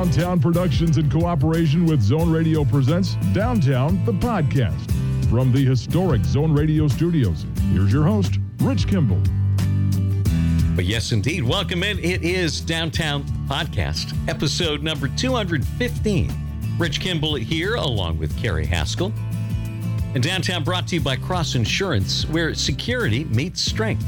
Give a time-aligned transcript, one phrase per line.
[0.00, 4.90] Downtown Productions in cooperation with Zone Radio presents Downtown, the podcast.
[5.28, 9.20] From the historic Zone Radio studios, here's your host, Rich Kimball.
[10.74, 11.42] But yes, indeed.
[11.42, 11.98] Welcome in.
[11.98, 16.32] It is Downtown Podcast, episode number 215.
[16.78, 19.12] Rich Kimball here, along with Carrie Haskell.
[20.14, 24.06] And Downtown brought to you by Cross Insurance, where security meets strength.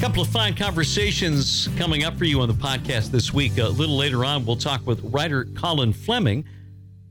[0.00, 3.58] Couple of fine conversations coming up for you on the podcast this week.
[3.58, 6.46] A little later on, we'll talk with writer Colin Fleming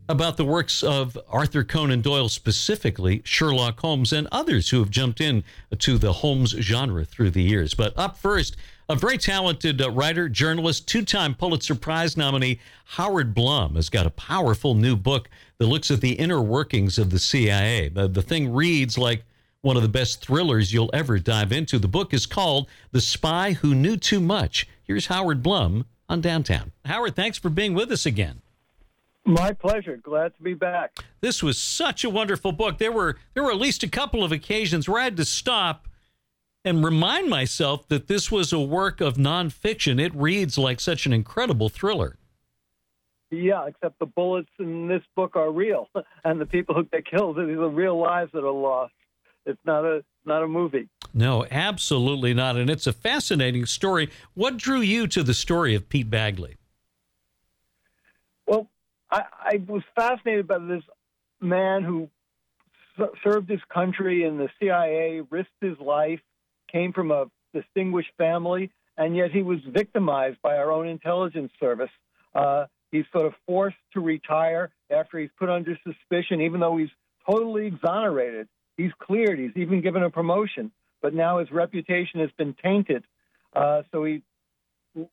[0.09, 5.21] about the works of Arthur Conan Doyle, specifically Sherlock Holmes, and others who have jumped
[5.21, 5.43] in
[5.77, 7.75] to the Holmes genre through the years.
[7.75, 8.57] But up first,
[8.89, 14.07] a very talented uh, writer, journalist, two time Pulitzer Prize nominee, Howard Blum, has got
[14.07, 17.89] a powerful new book that looks at the inner workings of the CIA.
[17.89, 19.25] The thing reads like
[19.61, 21.79] one of the best thrillers you'll ever dive into.
[21.79, 24.67] The book is called The Spy Who Knew Too Much.
[24.83, 26.71] Here's Howard Blum on Downtown.
[26.85, 28.41] Howard, thanks for being with us again.
[29.25, 29.97] My pleasure.
[29.97, 30.97] Glad to be back.
[31.21, 32.77] This was such a wonderful book.
[32.77, 35.87] There were there were at least a couple of occasions where I had to stop
[36.65, 40.01] and remind myself that this was a work of nonfiction.
[40.01, 42.17] It reads like such an incredible thriller.
[43.29, 45.87] Yeah, except the bullets in this book are real,
[46.23, 48.93] and the people who get killed, these are real lives that are lost.
[49.45, 50.89] It's not a not a movie.
[51.13, 52.55] No, absolutely not.
[52.55, 54.09] And it's a fascinating story.
[54.35, 56.57] What drew you to the story of Pete Bagley?
[58.45, 58.67] Well,
[59.11, 60.83] I, I was fascinated by this
[61.41, 62.09] man who
[63.23, 66.19] served his country in the CIA, risked his life,
[66.71, 71.89] came from a distinguished family, and yet he was victimized by our own intelligence service.
[72.35, 76.89] Uh, he's sort of forced to retire after he's put under suspicion, even though he's
[77.27, 78.47] totally exonerated.
[78.79, 79.37] He's cleared.
[79.39, 83.03] He's even given a promotion, but now his reputation has been tainted.
[83.53, 84.21] Uh, so he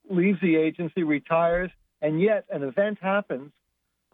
[0.08, 3.50] leaves the agency, retires, and yet an event happens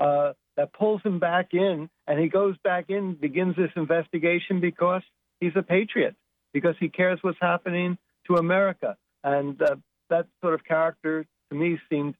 [0.00, 5.02] uh, that pulls him back in, and he goes back in, begins this investigation because
[5.38, 6.16] he's a patriot,
[6.54, 8.96] because he cares what's happening to America.
[9.22, 9.76] And uh,
[10.08, 12.14] that sort of character, to me, seemed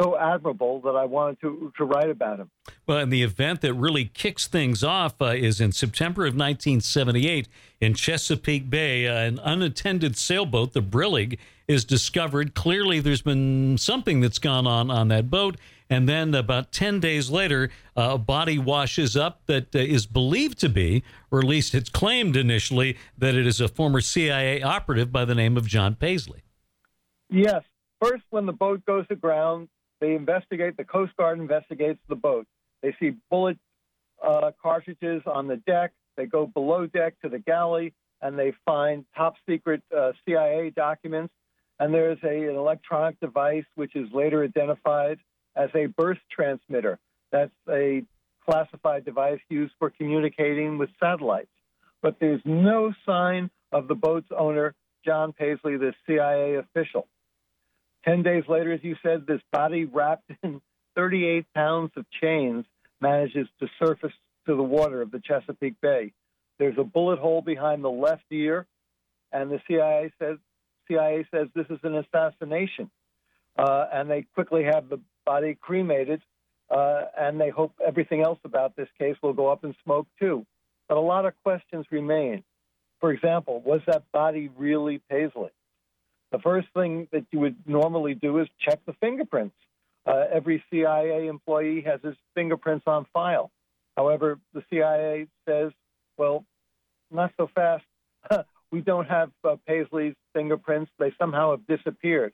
[0.00, 2.50] so admirable that I wanted to, to write about him.
[2.86, 7.48] Well, and the event that really kicks things off uh, is in September of 1978
[7.80, 9.06] in Chesapeake Bay.
[9.06, 11.38] Uh, an unattended sailboat, the Brillig,
[11.68, 12.54] is discovered.
[12.54, 15.56] Clearly, there's been something that's gone on on that boat.
[15.90, 20.58] And then about 10 days later, uh, a body washes up that uh, is believed
[20.60, 25.12] to be, or at least it's claimed initially, that it is a former CIA operative
[25.12, 26.42] by the name of John Paisley.
[27.30, 27.62] Yes.
[28.00, 29.68] First, when the boat goes aground,
[30.04, 32.46] they investigate, the Coast Guard investigates the boat.
[32.82, 33.56] They see bullet
[34.22, 35.92] uh, cartridges on the deck.
[36.18, 41.32] They go below deck to the galley and they find top secret uh, CIA documents.
[41.80, 45.20] And there's a, an electronic device which is later identified
[45.56, 46.98] as a burst transmitter.
[47.32, 48.02] That's a
[48.44, 51.48] classified device used for communicating with satellites.
[52.02, 57.08] But there's no sign of the boat's owner, John Paisley, the CIA official.
[58.04, 60.60] Ten days later, as you said, this body wrapped in
[60.96, 62.64] 38 pounds of chains
[63.00, 64.12] manages to surface
[64.46, 66.12] to the water of the Chesapeake Bay.
[66.58, 68.66] There's a bullet hole behind the left ear,
[69.32, 70.38] and the CIA says
[70.86, 72.90] CIA says this is an assassination,
[73.58, 76.22] uh, and they quickly have the body cremated,
[76.70, 80.46] uh, and they hope everything else about this case will go up in smoke too.
[80.88, 82.44] But a lot of questions remain.
[83.00, 85.50] For example, was that body really Paisley?
[86.34, 89.54] The first thing that you would normally do is check the fingerprints.
[90.04, 93.52] Uh, every CIA employee has his fingerprints on file.
[93.96, 95.70] However, the CIA says,
[96.18, 96.44] well,
[97.12, 97.84] not so fast.
[98.72, 100.90] we don't have uh, Paisley's fingerprints.
[100.98, 102.32] They somehow have disappeared.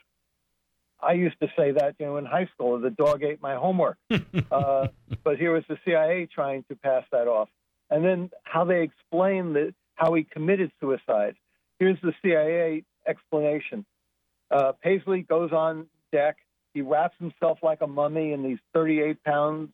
[1.02, 3.98] I used to say that, you know, in high school, the dog ate my homework.
[4.50, 4.88] uh,
[5.22, 7.50] but here was the CIA trying to pass that off.
[7.90, 11.36] And then how they explain the, how he committed suicide.
[11.78, 13.84] Here's the CIA explanation.
[14.50, 16.36] Uh, Paisley goes on deck.
[16.72, 19.71] He wraps himself like a mummy in these 38 pounds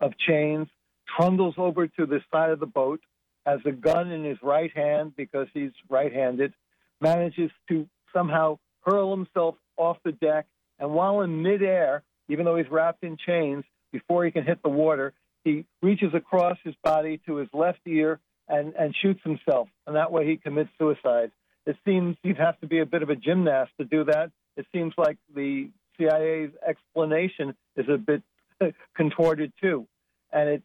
[0.00, 0.68] of chains,
[1.16, 3.00] trundles over to the side of the boat,
[3.46, 6.52] has a gun in his right hand because he's right handed,
[7.00, 10.46] manages to somehow hurl himself off the deck,
[10.78, 14.68] and while in midair, even though he's wrapped in chains, before he can hit the
[14.68, 15.12] water,
[15.44, 19.68] he reaches across his body to his left ear and, and shoots himself.
[19.86, 21.30] And that way he commits suicide.
[21.68, 24.30] It seems you'd have to be a bit of a gymnast to do that.
[24.56, 25.68] It seems like the
[25.98, 28.22] CIA's explanation is a bit
[28.96, 29.86] contorted too,
[30.32, 30.64] and it's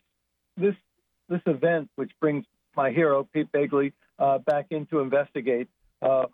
[0.56, 0.76] this
[1.28, 2.46] this event which brings
[2.78, 5.68] my hero Pete Bagley uh, back in to investigate.
[6.02, 6.28] Uh,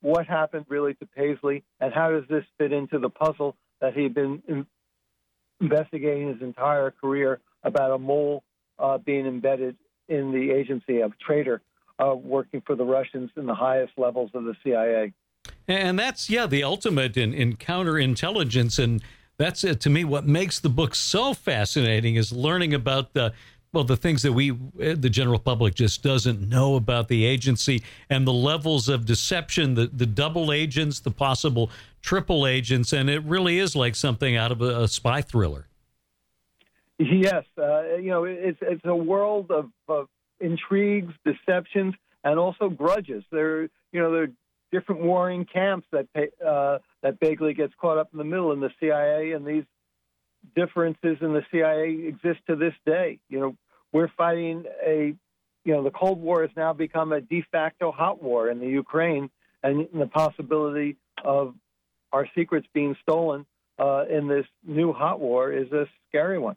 [0.00, 4.14] what happened really to Paisley, and how does this fit into the puzzle that he'd
[4.14, 4.66] been in,
[5.60, 8.42] investigating his entire career about a mole
[8.80, 9.76] uh, being embedded
[10.08, 11.62] in the agency of traitor
[11.98, 15.12] uh, working for the Russians in the highest levels of the CIA.
[15.66, 19.02] And that's yeah, the ultimate in, in counterintelligence, and
[19.36, 23.32] that's uh, to me what makes the book so fascinating is learning about the
[23.72, 27.82] well the things that we uh, the general public just doesn't know about the agency
[28.08, 33.22] and the levels of deception, the the double agents, the possible triple agents, and it
[33.24, 35.66] really is like something out of a, a spy thriller.
[36.98, 40.08] Yes, uh, you know it's it's a world of, of
[40.40, 41.94] intrigues, deceptions,
[42.24, 43.24] and also grudges.
[43.30, 44.32] There, you know, there are
[44.72, 46.06] different warring camps that
[46.44, 49.64] uh, that Bagley gets caught up in the middle in the CIA, and these
[50.54, 53.18] differences in the CIA exist to this day.
[53.28, 53.56] You know,
[53.92, 55.14] we're fighting a,
[55.64, 58.68] you know, the Cold War has now become a de facto hot war in the
[58.68, 59.30] Ukraine,
[59.62, 61.54] and the possibility of
[62.12, 63.46] our secrets being stolen
[63.78, 66.56] uh, in this new hot war is a scary one.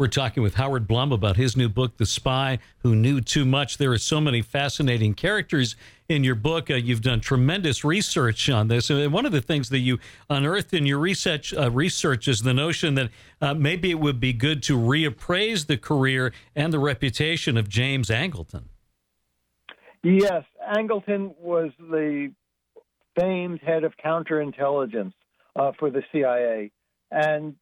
[0.00, 3.76] We're talking with Howard Blum about his new book, The Spy Who Knew Too Much.
[3.76, 5.76] There are so many fascinating characters
[6.08, 6.70] in your book.
[6.70, 8.88] Uh, you've done tremendous research on this.
[8.88, 9.98] And one of the things that you
[10.30, 13.10] unearthed in your research, uh, research is the notion that
[13.42, 18.08] uh, maybe it would be good to reappraise the career and the reputation of James
[18.08, 18.62] Angleton.
[20.02, 22.32] Yes, Angleton was the
[23.18, 25.12] famed head of counterintelligence
[25.56, 26.70] uh, for the CIA.
[27.10, 27.54] And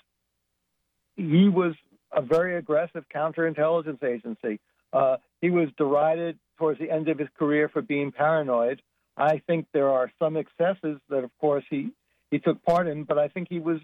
[1.17, 1.75] he was
[2.13, 4.61] a very aggressive counterintelligence agency.
[4.93, 8.81] Uh, he was derided towards the end of his career for being paranoid.
[9.17, 11.91] I think there are some excesses that, of course, he,
[12.31, 13.81] he took part in, but I think he was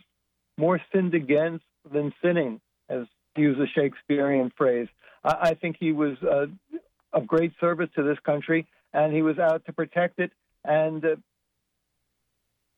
[0.56, 4.88] more sinned against than sinning, as to use a Shakespearean phrase.
[5.24, 6.46] I, I think he was uh,
[7.12, 10.32] of great service to this country, and he was out to protect it.
[10.64, 11.16] And uh,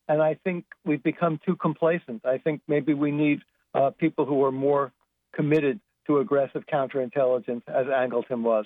[0.08, 2.24] and I think we've become too complacent.
[2.24, 3.40] I think maybe we need
[3.74, 4.92] uh, people who are more
[5.36, 8.64] committed to aggressive counterintelligence as Angleton was.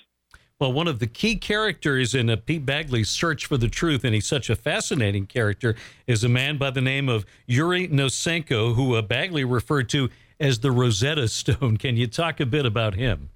[0.60, 4.26] Well, one of the key characters in Pete Bagley's search for the truth, and he's
[4.26, 5.74] such a fascinating character,
[6.06, 10.58] is a man by the name of Yuri Nosenko, who uh, Bagley referred to as
[10.58, 11.76] the Rosetta Stone.
[11.78, 13.30] Can you talk a bit about him?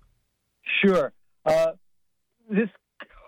[0.85, 1.13] Sure.
[1.47, 1.73] Uh,
[2.51, 2.69] this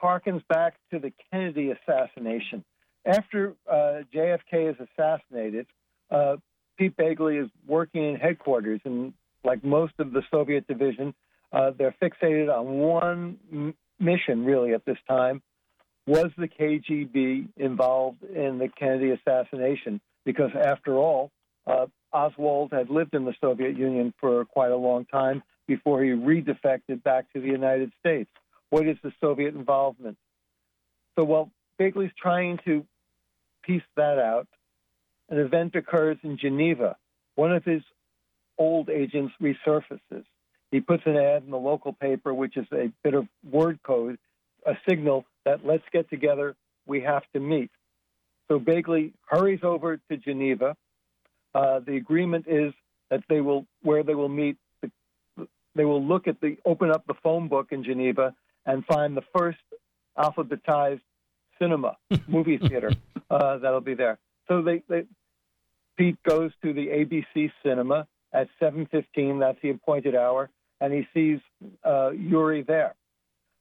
[0.03, 2.63] harkens back to the Kennedy assassination.
[3.07, 5.67] After uh, JFK is assassinated,
[6.11, 6.37] uh,
[6.77, 9.15] Pete Bagley is working in headquarters in
[9.47, 11.15] like most of the Soviet division,
[11.53, 15.41] uh, they're fixated on one m- mission really at this time.
[16.07, 20.01] Was the KGB involved in the Kennedy assassination?
[20.25, 21.31] Because after all,
[21.67, 26.11] uh, Oswald had lived in the Soviet Union for quite a long time before he
[26.11, 28.31] redefected back to the United States.
[28.71, 30.17] What is the Soviet involvement?
[31.17, 32.85] So while Bagley's trying to
[33.63, 34.47] piece that out,
[35.29, 36.97] an event occurs in Geneva.
[37.35, 37.83] One of his
[38.59, 40.25] old agents resurfaces.
[40.71, 44.19] He puts an ad in the local paper, which is a bit of word code,
[44.67, 46.57] a signal that let's get together,
[46.87, 47.71] we have to meet.
[48.49, 50.77] So Bagley hurries over to Geneva.
[51.55, 52.73] Uh, the agreement is
[53.11, 54.57] that they will, where they will meet,
[55.75, 59.23] they will look at the, open up the phone book in Geneva and find the
[59.37, 59.59] first
[60.19, 61.01] alphabetized
[61.61, 61.97] cinema,
[62.29, 62.93] movie theater
[63.31, 64.19] uh, that'll be there.
[64.49, 65.05] So they, they,
[65.97, 68.07] Pete goes to the ABC cinema
[68.37, 69.41] at 7:15.
[69.41, 70.51] That's the appointed hour,
[70.81, 71.41] and he sees
[71.85, 72.95] uh, Yuri there.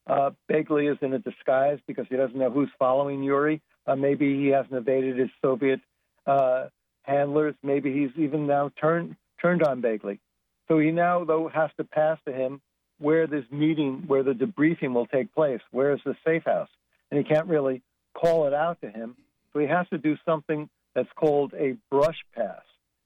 [0.06, 3.62] Uh, Bagley is in a disguise because he doesn't know who's following Yuri.
[3.88, 5.80] Uh, maybe he hasn't evaded his Soviet
[6.28, 6.68] uh,
[7.04, 7.56] handlers.
[7.64, 10.20] Maybe he's even now turned turned on Bagley.
[10.68, 12.62] So he now though has to pass to him
[13.00, 15.62] where this meeting, where the debriefing will take place.
[15.72, 16.70] Where is the safe house?
[17.10, 17.82] And he can't really
[18.14, 19.16] call it out to him.
[19.54, 22.62] So he has to do something that's called a brush pass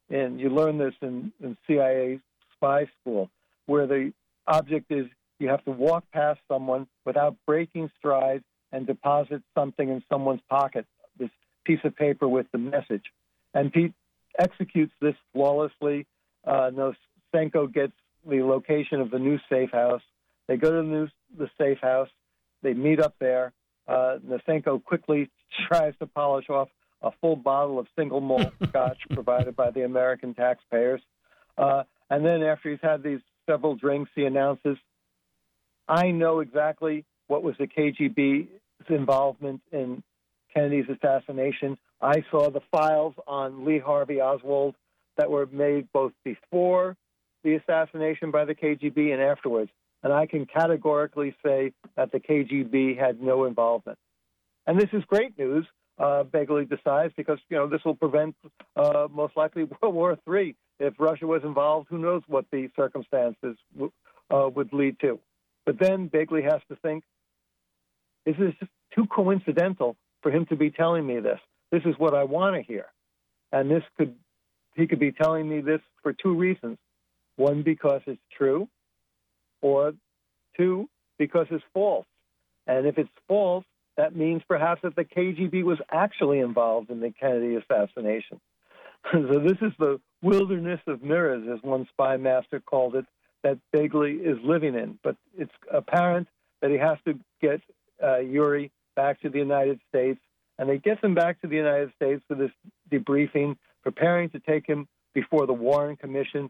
[0.10, 2.20] and you learn this in, in CIA
[2.56, 3.30] spy school,
[3.66, 4.13] where the
[4.48, 5.06] object is
[5.39, 10.86] you have to walk past someone without breaking stride and deposit something in someone's pocket,
[11.18, 11.30] this
[11.66, 13.06] piece of paper with the message.
[13.54, 13.94] And Pete
[14.38, 16.06] executes this flawlessly.
[16.46, 16.72] Uh,
[17.34, 17.94] Nosenko gets
[18.28, 20.01] the location of the new safe house.
[20.48, 22.10] They go to the, new, the safe house.
[22.62, 23.54] They meet up there.
[23.88, 25.30] Uh, Nosenko quickly
[25.68, 26.70] tries to polish off
[27.01, 31.01] a full bottle of single malt scotch provided by the American taxpayers.
[31.58, 34.77] Uh, and then after he's had these several drinks, he announces,
[35.88, 38.50] I know exactly what was the KGB's
[38.89, 40.03] involvement in
[40.53, 41.77] Kennedy's assassination.
[42.01, 44.75] I saw the files on Lee Harvey Oswald
[45.18, 46.96] that were made both before
[47.44, 49.72] the assassination by the KGB and afterwards.
[50.01, 53.98] And I can categorically say that the KGB had no involvement.
[54.65, 55.65] And this is great news
[56.00, 58.36] uh, Bagley decides, because you know this will prevent
[58.75, 60.56] uh, most likely World War III.
[60.79, 63.91] If Russia was involved, who knows what the circumstances w-
[64.32, 65.20] uh, would lead to.
[65.65, 67.03] But then Bagley has to think:
[68.25, 71.39] This is just too coincidental for him to be telling me this.
[71.72, 72.86] This is what I want to hear,
[73.51, 74.15] and this could
[74.75, 76.77] he could be telling me this for two reasons:
[77.36, 78.70] one, because it's true,
[79.62, 79.94] or
[80.56, 82.06] two, because it's false.
[82.68, 83.65] And if it's false,
[84.00, 88.39] that means perhaps that the KGB was actually involved in the Kennedy assassination.
[89.12, 93.06] so this is the wilderness of mirrors, as one spy master called it,
[93.44, 94.98] that Bagley is living in.
[95.03, 96.29] But it's apparent
[96.62, 97.60] that he has to get
[98.01, 100.22] uh, Yuri back to the United States,
[100.58, 102.51] and they get him back to the United States for this
[102.89, 106.50] debriefing, preparing to take him before the Warren Commission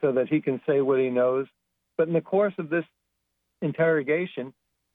[0.00, 1.46] so that he can say what he knows.
[1.98, 2.86] But in the course of this
[3.60, 4.54] interrogation,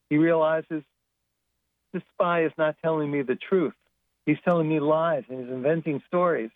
[0.09, 0.81] he realizes
[1.93, 3.73] this spy is not telling me the truth.
[4.25, 6.51] He's telling me lies and he's inventing stories.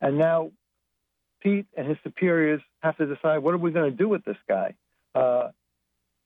[0.00, 0.52] And now
[1.42, 4.36] Pete and his superiors have to decide what are we going to do with this
[4.48, 4.74] guy?
[5.14, 5.48] Uh,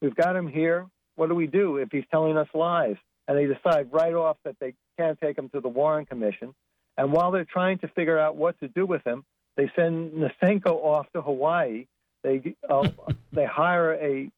[0.00, 0.87] we've got him here.
[1.16, 2.97] What do we do if he's telling us lies?
[3.28, 6.54] And they decide right off that they can't take him to the Warren Commission.
[6.97, 9.25] And while they're trying to figure out what to do with him,
[9.57, 11.87] they send Nosenko off to Hawaii.
[12.23, 12.88] They uh,
[13.33, 14.31] they hire a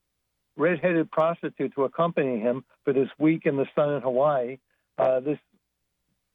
[0.57, 4.59] red-headed prostitute to accompany him for this week in the sun in Hawaii.
[4.97, 5.39] Uh, this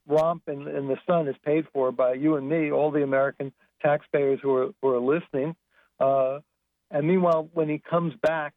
[0.08, 3.54] romp in, in, the sun is paid for by you and me, all the American
[3.82, 5.56] taxpayers who are, who are listening.
[6.00, 6.40] Uh,
[6.92, 8.54] and meanwhile, when he comes back,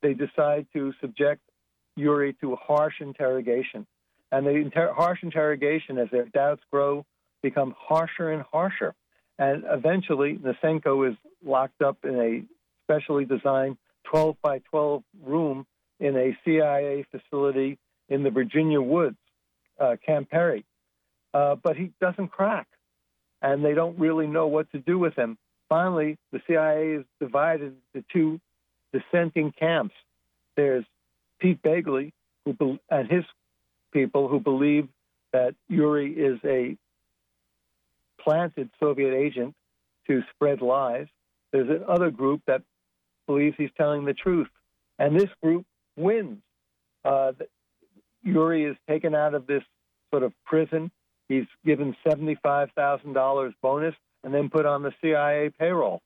[0.00, 1.40] they decide to subject
[1.96, 3.86] Yuri to harsh interrogation.
[4.30, 7.04] And the inter- harsh interrogation, as their doubts grow,
[7.42, 8.94] become harsher and harsher.
[9.38, 12.42] And eventually, Nosenko is locked up in a
[12.84, 15.66] specially designed 12 by 12 room
[16.00, 17.78] in a CIA facility
[18.08, 19.16] in the Virginia woods,
[19.80, 20.64] uh, Camp Peary.
[21.32, 22.66] Uh, but he doesn't crack,
[23.40, 25.38] and they don't really know what to do with him.
[25.68, 28.40] Finally, the CIA is divided into two
[28.92, 29.94] dissenting camps.
[30.56, 30.84] There's
[31.38, 32.12] Pete Bagley
[32.44, 33.24] who be- and his
[33.92, 34.88] people who believe
[35.32, 36.76] that Yuri is a
[38.20, 39.54] planted Soviet agent
[40.06, 41.06] to spread lies.
[41.52, 42.62] There's another group that
[43.26, 44.48] believes he's telling the truth.
[44.98, 45.64] And this group
[45.96, 46.38] wins.
[47.04, 47.32] Uh,
[48.22, 49.62] Yuri is taken out of this
[50.10, 50.90] sort of prison.
[51.28, 56.00] He's given $75,000 bonus and then put on the CIA payroll.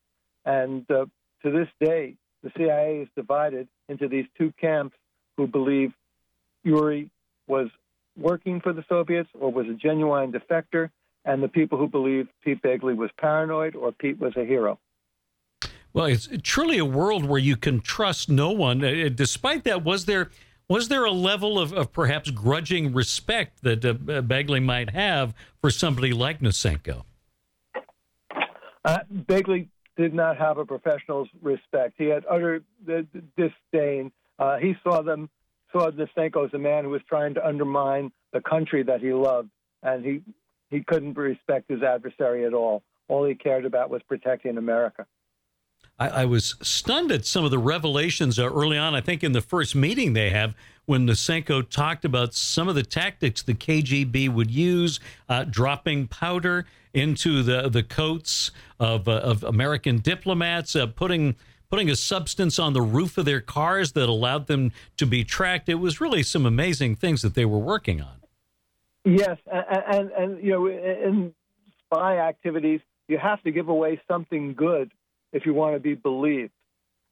[0.44, 1.06] And uh,
[1.42, 4.96] to this day, the CIA is divided into these two camps
[5.36, 5.92] who believe
[6.64, 7.10] Yuri
[7.46, 7.68] was
[8.16, 10.90] working for the Soviets or was a genuine defector,
[11.24, 14.78] and the people who believe Pete Bagley was paranoid or Pete was a hero.
[15.96, 18.84] Well, it's truly a world where you can trust no one.
[18.84, 20.30] Uh, despite that, was there
[20.68, 25.70] was there a level of, of perhaps grudging respect that uh, Bagley might have for
[25.70, 27.04] somebody like Nosenko?
[28.84, 31.94] Uh, Bagley did not have a professional's respect.
[31.96, 32.62] He had utter
[33.38, 34.12] disdain.
[34.38, 35.30] Uh, he saw them
[35.72, 39.48] saw Nosenko as a man who was trying to undermine the country that he loved,
[39.82, 40.20] and he
[40.68, 42.82] he couldn't respect his adversary at all.
[43.08, 45.06] All he cared about was protecting America.
[45.98, 48.94] I, I, was stunned at some of the revelations uh, early on.
[48.94, 52.82] I think in the first meeting they have when Nosenko talked about some of the
[52.82, 59.42] tactics the KGB would use, uh, dropping powder into the the coats of uh, of
[59.44, 61.34] American diplomats, uh, putting
[61.70, 65.68] putting a substance on the roof of their cars that allowed them to be tracked.
[65.68, 68.20] It was really some amazing things that they were working on.
[69.04, 71.34] Yes, and and, and you know in
[71.86, 74.90] spy activities you have to give away something good
[75.36, 76.52] if you want to be believed.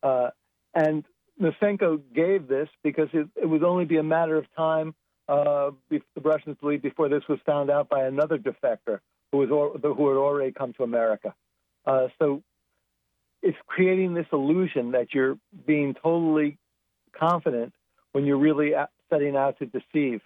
[0.02, 0.30] Uh,
[0.74, 1.04] and
[1.40, 4.94] Nosenko gave this because it, it, would only be a matter of time,
[5.28, 9.00] uh, the Russians believed, before this was found out by another defector
[9.30, 11.34] who, was or, who had already come to America.
[11.86, 12.42] Uh, so
[13.42, 16.56] it's creating this illusion that you're being totally
[17.14, 17.74] confident
[18.12, 18.72] when you're really
[19.12, 20.22] setting out to deceive.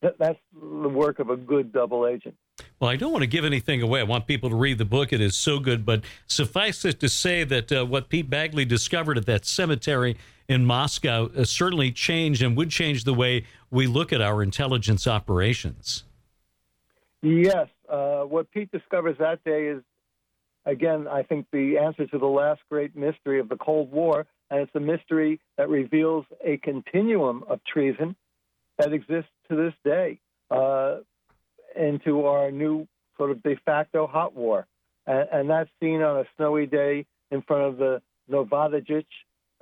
[0.00, 2.36] That, that's the work of a good double agent.
[2.82, 4.00] Well, I don't want to give anything away.
[4.00, 5.12] I want people to read the book.
[5.12, 5.86] It is so good.
[5.86, 10.16] But suffice it to say that uh, what Pete Bagley discovered at that cemetery
[10.48, 15.06] in Moscow uh, certainly changed and would change the way we look at our intelligence
[15.06, 16.02] operations.
[17.22, 17.68] Yes.
[17.88, 19.84] Uh, what Pete discovers that day is,
[20.66, 24.26] again, I think the answer to the last great mystery of the Cold War.
[24.50, 28.16] And it's a mystery that reveals a continuum of treason
[28.78, 30.18] that exists to this day.
[31.76, 32.86] Into our new
[33.16, 34.66] sort of de facto hot war.
[35.06, 39.04] And, and that's seen on a snowy day in front of the Novodevichy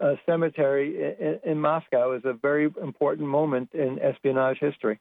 [0.00, 4.98] uh, cemetery in, in, Moscow is a very important moment in espionage history.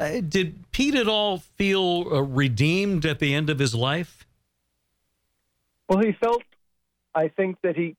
[0.00, 4.26] Uh, did Pete at all feel uh, redeemed at the end of his life?
[5.88, 6.42] Well, he felt,
[7.14, 7.96] I think, that he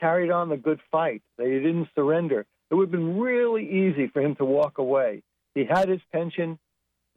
[0.00, 2.46] carried on the good fight, that he didn't surrender.
[2.70, 5.22] It would have been really easy for him to walk away.
[5.54, 6.58] He had his pension.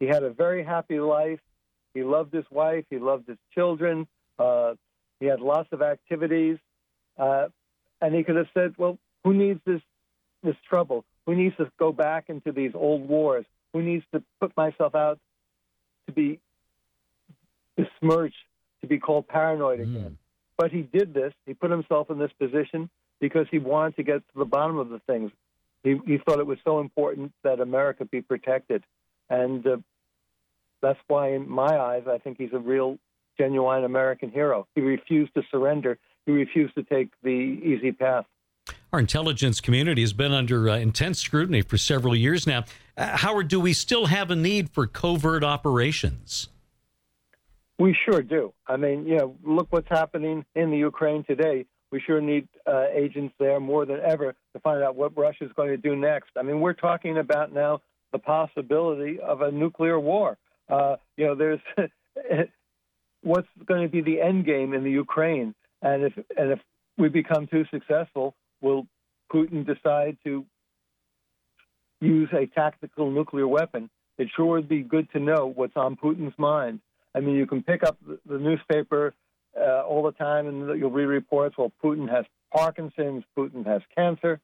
[0.00, 1.40] He had a very happy life.
[1.94, 2.84] He loved his wife.
[2.90, 4.06] He loved his children.
[4.38, 4.74] Uh,
[5.20, 6.58] he had lots of activities.
[7.18, 7.46] Uh,
[8.00, 9.80] and he could have said, well, who needs this,
[10.42, 11.04] this trouble?
[11.24, 13.46] Who needs to go back into these old wars?
[13.72, 15.18] Who needs to put myself out
[16.06, 16.38] to be
[17.76, 18.36] besmirched,
[18.82, 19.82] to be called paranoid mm.
[19.82, 20.18] again?
[20.58, 21.32] But he did this.
[21.46, 24.90] He put himself in this position because he wanted to get to the bottom of
[24.90, 25.30] the things.
[25.82, 28.84] He, he thought it was so important that America be protected.
[29.28, 29.76] And uh,
[30.82, 32.98] that's why, in my eyes, I think he's a real,
[33.38, 34.66] genuine American hero.
[34.74, 38.24] He refused to surrender, he refused to take the easy path.
[38.92, 42.64] Our intelligence community has been under uh, intense scrutiny for several years now.
[42.96, 46.48] Uh, Howard, do we still have a need for covert operations?
[47.78, 48.54] We sure do.
[48.66, 51.66] I mean, you know, look what's happening in the Ukraine today.
[51.92, 55.68] We sure need uh, agents there more than ever to find out what Russia's going
[55.68, 56.30] to do next.
[56.36, 57.82] I mean, we're talking about now
[58.16, 60.38] the possibility of a nuclear war.
[60.68, 61.60] Uh, you know, there's
[63.22, 66.60] what's going to be the end game in the Ukraine, and if and if
[66.96, 68.86] we become too successful, will
[69.32, 70.44] Putin decide to
[72.00, 73.90] use a tactical nuclear weapon?
[74.18, 76.80] It sure would be good to know what's on Putin's mind.
[77.14, 79.14] I mean, you can pick up the, newspaper
[79.58, 81.56] uh, all the time and you'll read reports.
[81.58, 84.40] Well, Putin has Parkinson's, Putin has cancer.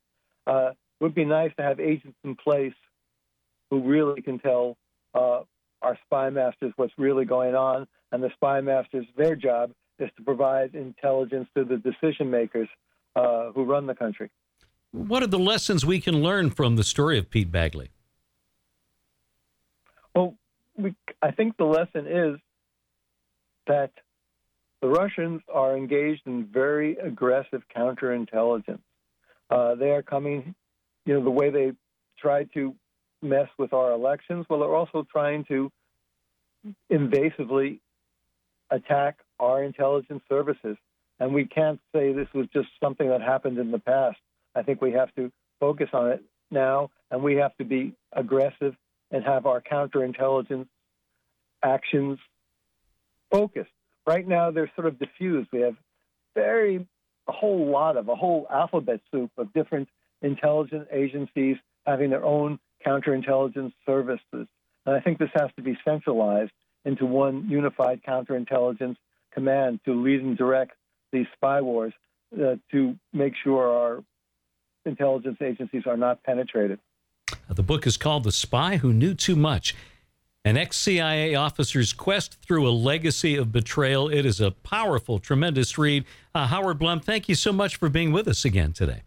[0.46, 2.74] Uh, would be nice to have agents in place
[3.72, 4.76] who really can tell
[5.14, 5.40] uh,
[5.80, 7.86] our spy masters what's really going on.
[8.12, 12.68] And the spy masters, their job is to provide intelligence to the decision makers
[13.16, 14.28] uh, who run the country.
[14.90, 17.88] What are the lessons we can learn from the story of Pete Bagley?
[20.14, 20.34] Well,
[20.76, 22.38] we, I think the lesson is
[23.68, 23.92] that
[24.82, 28.80] the Russians are engaged in very aggressive counterintelligence.
[29.48, 30.54] Uh, they are coming,
[31.06, 31.72] you know, the way they
[32.18, 32.74] tried to
[33.22, 34.46] mess with our elections.
[34.48, 35.70] Well, they're also trying to
[36.90, 37.80] invasively
[38.70, 40.76] attack our intelligence services.
[41.20, 44.18] And we can't say this was just something that happened in the past.
[44.54, 45.30] I think we have to
[45.60, 48.74] focus on it now, and we have to be aggressive
[49.10, 50.66] and have our counterintelligence
[51.62, 52.18] actions
[53.30, 53.70] focused.
[54.06, 55.48] Right now, they're sort of diffused.
[55.52, 55.76] We have
[56.34, 56.86] very
[57.28, 59.88] a whole lot of a whole alphabet soup of different
[60.22, 61.56] intelligence agencies
[61.86, 64.46] having their own counterintelligence services.
[64.86, 66.52] And I think this has to be centralized
[66.84, 68.96] into one unified counterintelligence
[69.32, 70.72] command to lead and direct
[71.12, 71.92] these spy wars
[72.34, 74.04] uh, to make sure our
[74.84, 76.78] intelligence agencies are not penetrated.
[77.48, 79.74] The book is called The Spy Who Knew Too Much
[80.44, 84.08] An ex CIA officer's quest through a legacy of betrayal.
[84.08, 86.04] It is a powerful, tremendous read.
[86.34, 89.02] Uh, Howard Blum, thank you so much for being with us again today.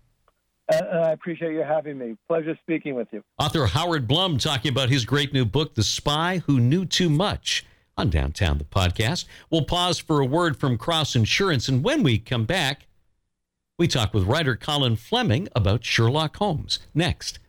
[0.72, 2.18] Uh, I appreciate you having me.
[2.28, 3.24] Pleasure speaking with you.
[3.40, 7.66] Author Howard Blum talking about his great new book, The Spy Who Knew Too Much,
[7.98, 9.26] on Downtown the Podcast.
[9.50, 12.88] We'll pause for a word from Cross Insurance, and when we come back,
[13.78, 16.80] we talk with writer Colin Fleming about Sherlock Holmes.
[16.94, 17.40] Next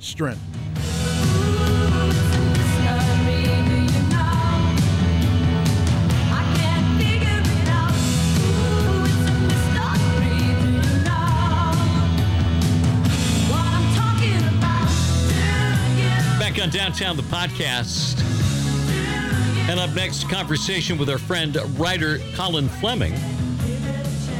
[0.00, 0.40] strength.
[16.38, 18.20] Back on Downtown, the podcast.
[19.68, 23.14] And up next, conversation with our friend, writer Colin Fleming,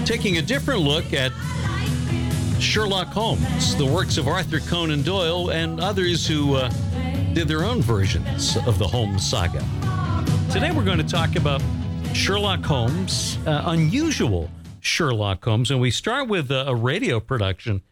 [0.04, 1.32] taking a different look at
[2.62, 6.70] Sherlock Holmes, the works of Arthur Conan Doyle, and others who uh,
[7.34, 9.58] did their own versions of the Holmes saga.
[10.50, 11.60] Today we're going to talk about
[12.14, 14.48] Sherlock Holmes, uh, unusual
[14.80, 17.82] Sherlock Holmes, and we start with a, a radio production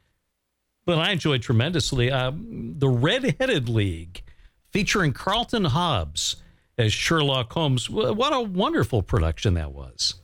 [0.87, 4.22] that I enjoyed tremendously uh, The Red-Headed League,
[4.70, 6.37] featuring Carlton Hobbs
[6.78, 7.90] as Sherlock Holmes.
[7.90, 10.14] What a wonderful production that was.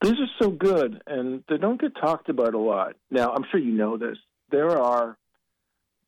[0.00, 2.94] These are so good, and they don't get talked about a lot.
[3.10, 4.16] Now, I'm sure you know this.
[4.50, 5.16] There are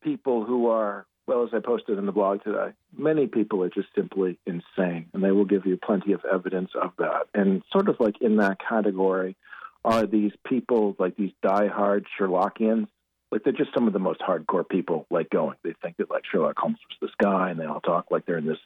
[0.03, 3.87] people who are well as I posted in the blog today, many people are just
[3.95, 7.29] simply insane, and they will give you plenty of evidence of that.
[7.33, 9.37] And sort of like in that category
[9.85, 12.89] are these people, like these diehard Sherlockians.
[13.31, 15.55] Like they're just some of the most hardcore people like going.
[15.63, 18.39] They think that like Sherlock Holmes was this guy, and they all talk like they're
[18.39, 18.59] in this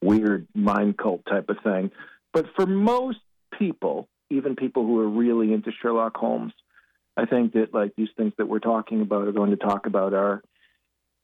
[0.00, 1.90] weird mind cult type of thing.
[2.32, 3.18] But for most
[3.58, 6.52] people, even people who are really into Sherlock Holmes,
[7.16, 10.12] I think that like these things that we're talking about are going to talk about
[10.12, 10.42] are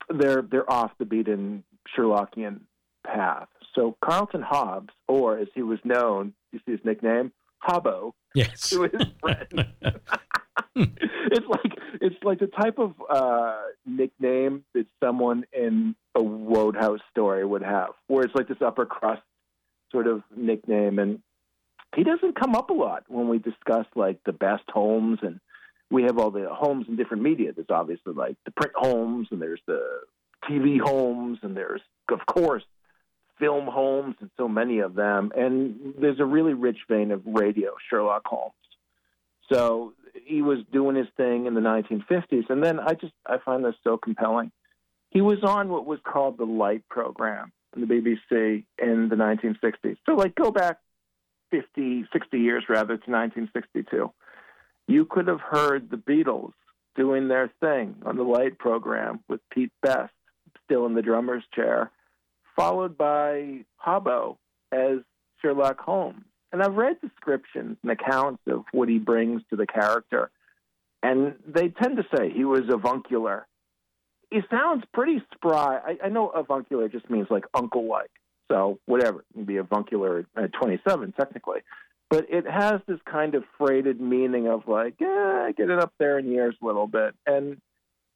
[0.09, 1.65] they're they're off the beaten
[1.97, 2.61] Sherlockian
[3.07, 3.49] path.
[3.75, 7.33] So Carlton Hobbs, or as he was known, you see his nickname,
[7.67, 9.67] Hobbo, yes, to his friend.
[10.77, 17.45] it's like it's like the type of uh, nickname that someone in a Wodehouse story
[17.45, 19.23] would have, where it's like this upper crust
[19.91, 21.21] sort of nickname, and
[21.95, 25.41] he doesn't come up a lot when we discuss like the best Holmes and
[25.91, 27.53] we have all the Holmes in different media.
[27.53, 29.83] There's obviously like the print Holmes, and there's the
[30.49, 32.65] TV Holmes, and there's of course
[33.39, 35.33] film Holmes, and so many of them.
[35.37, 38.55] And there's a really rich vein of radio, Sherlock Holmes.
[39.53, 39.93] So
[40.25, 43.75] he was doing his thing in the 1950s, and then I just I find this
[43.85, 44.51] so compelling.
[45.11, 49.99] He was on what was called the Light program in the BBC in the 1960s.
[50.07, 50.79] So like go back
[51.53, 54.13] 50, 60 years rather to 1962
[54.89, 56.53] you could have heard the Beatles
[56.97, 60.13] doing their thing on the light program with Pete Best
[60.65, 61.91] still in the drummer's chair,
[62.57, 64.37] followed by Hobbo
[64.71, 64.99] as
[65.41, 66.25] Sherlock Holmes.
[66.53, 70.31] And I've read descriptions and accounts of what he brings to the character,
[71.03, 73.47] and they tend to say he was avuncular.
[74.31, 75.79] He sounds pretty spry.
[75.79, 78.11] I, I know avuncular just means like uncle like.
[78.51, 81.61] So whatever, it can be avuncular at 27 technically
[82.13, 86.19] but it has this kind of freighted meaning of like, yeah, get it up there
[86.19, 87.15] in years a little bit.
[87.27, 87.57] And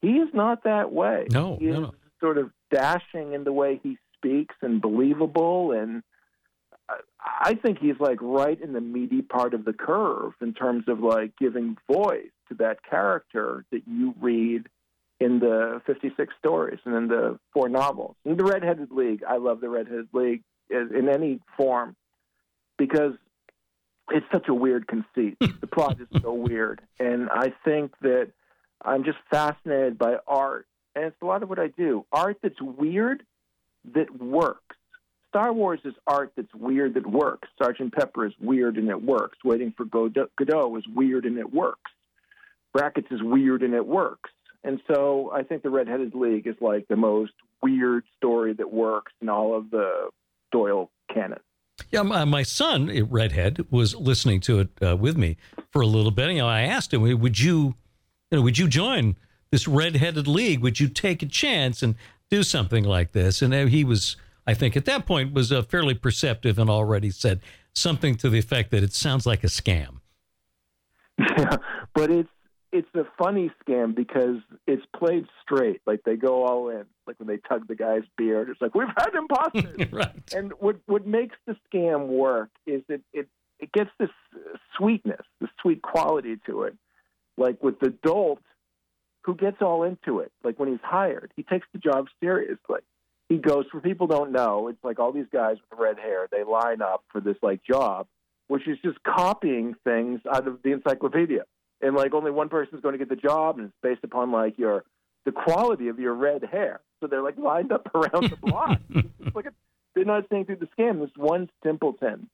[0.03, 1.25] he is not that way.
[1.31, 1.95] No, he no, is no.
[2.21, 5.73] sort of dashing in the way he speaks and believable.
[5.73, 6.03] And
[7.19, 11.01] I think he's like right in the meaty part of the curve in terms of
[11.01, 14.69] like giving voice to that character that you read
[15.21, 18.17] in the 56 stories and in the four novels.
[18.25, 21.97] In the Redheaded League, I love the Redheaded League in any form
[22.77, 23.13] because
[24.11, 25.39] it's such a weird conceit.
[25.61, 28.31] the plot is so weird, and I think that
[28.83, 32.05] I'm just fascinated by art, and it's a lot of what I do.
[32.13, 33.25] Art that's weird
[33.95, 34.77] that works.
[35.29, 37.49] Star Wars is art that's weird that works.
[37.63, 39.39] Sergeant Pepper is weird and it works.
[39.45, 41.91] Waiting for Godot, Godot is weird and it works.
[42.73, 44.31] Brackets is weird and it works.
[44.67, 49.13] And so I think the Redheaded League is like the most weird story that works
[49.23, 50.09] in all of the
[50.51, 51.39] Doyle canon.
[51.93, 55.37] Yeah, my, my son, redhead, was listening to it uh, with me
[55.71, 56.31] for a little bit.
[56.31, 57.77] You know, I asked him, "Would you,
[58.31, 59.15] you know, would you join
[59.53, 60.61] this redheaded league?
[60.63, 61.95] Would you take a chance and
[62.29, 64.17] do something like this?" And he was,
[64.49, 67.41] I think, at that point, was uh, fairly perceptive and already said
[67.73, 70.01] something to the effect that it sounds like a scam.
[71.21, 71.59] Yeah,
[71.95, 72.31] but it's
[72.77, 74.37] it's a funny scam because
[74.67, 75.81] it's played straight.
[75.87, 76.85] Like they go all in.
[77.07, 79.89] Like when they tug the guy's beard, it's like we've had imposters.
[79.93, 80.35] right.
[80.35, 84.11] And what what makes the scam work is that it it gets this
[84.77, 86.77] sweetness, the sweet quality to it.
[87.39, 88.43] Like with the dolt,
[89.23, 90.31] who gets all into it.
[90.45, 92.81] Like when he's hired, he takes the job seriously.
[93.31, 94.69] He goes for people don't know.
[94.69, 96.29] It's like all these guys with red hair.
[96.31, 98.07] They line up for this like job,
[98.49, 101.45] which is just copying things out of the encyclopedia
[101.81, 104.59] and like only one person's going to get the job, and it's based upon like
[104.59, 104.85] your
[105.25, 106.81] the quality of your red hair.
[107.01, 108.81] So they're like lined up around the block.
[109.35, 109.53] like a,
[109.95, 111.01] they're not saying through the scam.
[111.01, 112.29] This one simpleton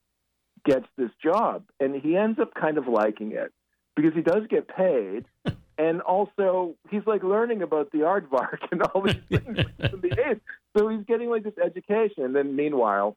[0.64, 3.52] gets this job, and he ends up kind of liking it
[3.96, 5.24] because he does get paid,
[5.78, 9.58] and also he's like learning about the aardvark and all these things
[9.90, 10.40] from the.
[10.76, 13.16] So he's getting like this education, and then meanwhile,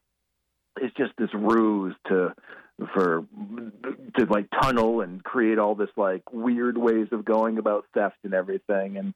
[0.78, 2.34] it's just this ruse to
[2.94, 3.26] for
[4.18, 8.34] to like tunnel and create all this like weird ways of going about theft and
[8.34, 9.14] everything and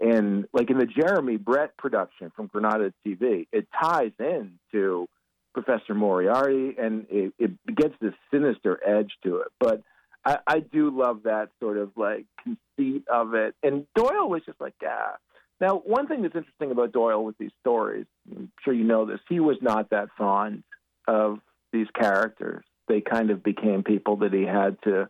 [0.00, 5.08] and like in the Jeremy Brett production from Granada TV, it ties in to
[5.54, 9.48] Professor Moriarty and it, it gets this sinister edge to it.
[9.58, 9.82] But
[10.24, 13.56] I, I do love that sort of like conceit of it.
[13.62, 15.16] And Doyle was just like, yeah.
[15.60, 19.18] Now, one thing that's interesting about Doyle with these stories, I'm sure you know this,
[19.28, 20.62] he was not that fond
[21.08, 21.40] of
[21.72, 25.08] these characters they kind of became people that he had to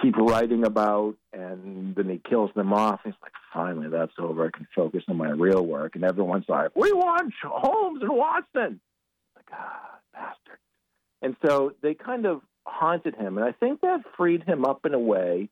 [0.00, 3.00] keep writing about, and then he kills them off.
[3.04, 4.46] He's like, finally, that's over.
[4.46, 5.96] I can focus on my real work.
[5.96, 8.80] And everyone's like, we want Holmes and Watson.
[9.34, 10.58] Like, ah, bastard.
[11.20, 13.38] And so they kind of haunted him.
[13.38, 15.48] And I think that freed him up in a way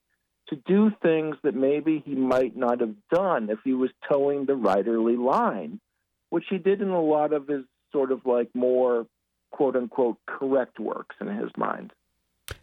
[0.50, 4.52] to do things that maybe he might not have done if he was toeing the
[4.52, 5.80] writerly line
[6.30, 9.06] which he did in a lot of his sort of like more
[9.56, 11.90] quote unquote correct works in his mind.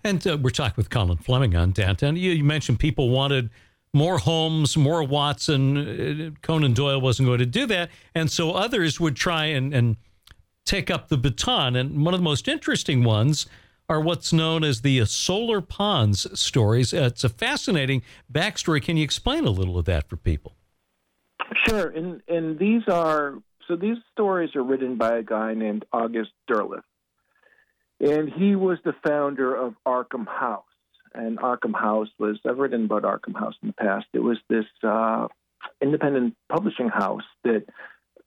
[0.03, 2.15] And uh, we're talking with Colin Fleming on downtown.
[2.15, 3.49] You, you, mentioned people wanted
[3.95, 5.77] more Holmes, more Watson.
[5.77, 7.89] Uh, Conan Doyle wasn't going to do that.
[8.13, 9.97] And so others would try and, and
[10.65, 11.75] take up the baton.
[11.75, 13.47] And one of the most interesting ones
[13.89, 16.93] are what's known as the Solar Pons stories.
[16.93, 18.83] Uh, it's a fascinating backstory.
[18.83, 20.53] Can you explain a little of that for people?
[21.67, 21.89] Sure.
[21.89, 26.83] And, and these are so these stories are written by a guy named August Derleth.
[27.99, 30.65] And he was the founder of Arkham House.
[31.13, 34.07] And Arkham House was, I've written about Arkham House in the past.
[34.13, 35.27] It was this uh,
[35.81, 37.65] independent publishing house that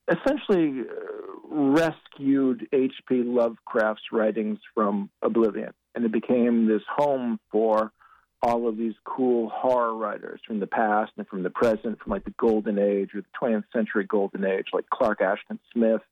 [0.08, 3.22] essentially uh, rescued H.P.
[3.24, 5.72] Lovecraft's writings from oblivion.
[5.94, 7.92] And it became this home for
[8.46, 12.24] all of these cool horror writers from the past and from the present, from like
[12.24, 16.02] the Golden Age or the 20th century Golden Age, like Clark Ashton Smith.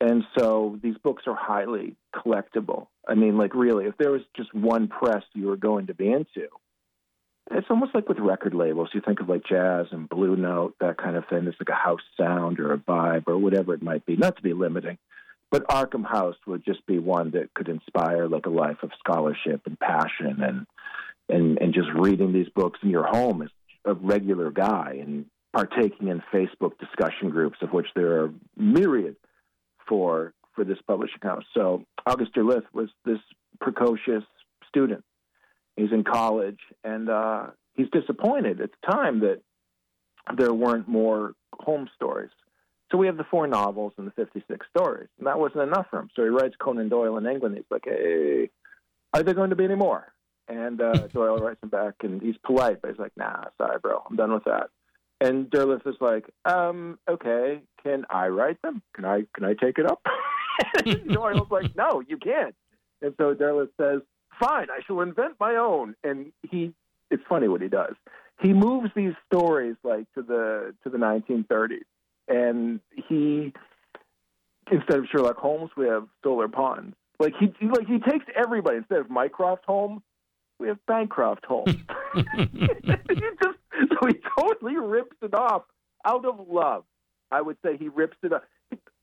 [0.00, 2.86] And so these books are highly collectible.
[3.06, 6.10] I mean, like, really, if there was just one press you were going to be
[6.10, 6.48] into,
[7.50, 8.88] it's almost like with record labels.
[8.94, 11.46] You think of like jazz and Blue Note, that kind of thing.
[11.46, 14.42] It's like a house sound or a vibe or whatever it might be, not to
[14.42, 14.96] be limiting.
[15.50, 19.60] But Arkham House would just be one that could inspire like a life of scholarship
[19.66, 20.66] and passion and
[21.28, 23.48] and and just reading these books in your home as
[23.84, 29.16] a regular guy and partaking in Facebook discussion groups of which there are myriad
[29.88, 31.44] for for this publishing house.
[31.54, 33.18] So August Derleth was this
[33.60, 34.24] precocious
[34.68, 35.04] student.
[35.76, 39.40] He's in college and uh, he's disappointed at the time that
[40.36, 42.30] there weren't more home stories.
[42.90, 45.98] So we have the four novels and the 56 stories, and that wasn't enough for
[45.98, 46.10] him.
[46.14, 47.56] So he writes Conan Doyle in England.
[47.56, 48.50] He's like, "Hey,
[49.14, 50.11] are there going to be any more?"
[50.48, 54.02] And uh, Doyle writes him back, and he's polite, but he's like, "Nah, sorry, bro,
[54.08, 54.70] I'm done with that."
[55.20, 58.82] And Derleth is like, um, "Okay, can I write them?
[58.94, 60.04] Can I can I take it up?"
[60.84, 62.54] Doyle's like, "No, you can't."
[63.00, 64.02] And so Derleth says,
[64.40, 66.72] "Fine, I shall invent my own." And he,
[67.10, 67.94] it's funny what he does.
[68.40, 71.82] He moves these stories like to the to the 1930s,
[72.28, 73.52] and he
[74.70, 76.94] instead of Sherlock Holmes, we have Solar Pons.
[77.18, 80.02] Like he, like he takes everybody instead of Mycroft Holmes
[80.62, 81.74] we have Bancroft Holmes.
[82.14, 83.58] he just,
[83.90, 85.64] so he totally rips it off
[86.06, 86.84] out of love.
[87.30, 88.42] I would say he rips it off.